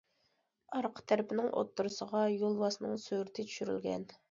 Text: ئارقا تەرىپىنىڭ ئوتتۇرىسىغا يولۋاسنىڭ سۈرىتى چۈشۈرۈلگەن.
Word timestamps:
ئارقا 0.79 1.03
تەرىپىنىڭ 1.11 1.51
ئوتتۇرىسىغا 1.59 2.23
يولۋاسنىڭ 2.39 2.99
سۈرىتى 3.07 3.49
چۈشۈرۈلگەن. 3.53 4.11